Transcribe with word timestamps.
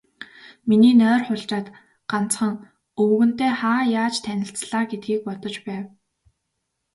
Миний 0.67 0.95
нойр 1.01 1.21
хулжаад, 1.27 1.67
ганцхан, 2.11 2.53
өвгөнтэй 3.01 3.51
хаа 3.59 3.81
яаж 4.01 4.15
танилцлаа 4.25 4.83
гэдгийг 4.91 5.21
бодож 5.27 5.55
байв. 5.67 5.85